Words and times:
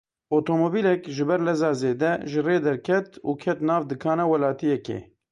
Otomobîlek 0.37 1.01
ji 1.15 1.23
ber 1.29 1.41
leza 1.47 1.71
zêde, 1.81 2.11
ji 2.31 2.39
rê 2.45 2.57
derket 2.65 3.07
û 3.29 3.31
ket 3.41 3.59
nav 3.67 3.81
dikana 3.89 4.25
welatiyekê. 4.31 4.99